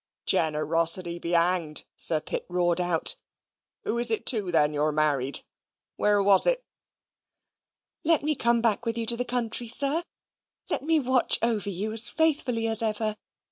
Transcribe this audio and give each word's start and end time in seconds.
"Generosity 0.25 1.19
be 1.19 1.33
hanged!" 1.33 1.85
Sir 1.95 2.19
Pitt 2.21 2.43
roared 2.49 2.81
out. 2.81 3.17
"Who 3.83 3.99
is 3.99 4.09
it 4.09 4.25
tu, 4.25 4.49
then, 4.49 4.73
you're 4.73 4.91
married? 4.91 5.41
Where 5.95 6.23
was 6.23 6.47
it?" 6.47 6.63
"Let 8.03 8.23
me 8.23 8.33
come 8.33 8.63
back 8.63 8.83
with 8.83 8.97
you 8.97 9.05
to 9.05 9.15
the 9.15 9.23
country, 9.23 9.67
sir! 9.67 10.01
Let 10.71 10.81
me 10.81 10.99
watch 10.99 11.37
over 11.43 11.69
you 11.69 11.93
as 11.93 12.09
faithfully 12.09 12.65
as 12.65 12.81
ever! 12.81 13.15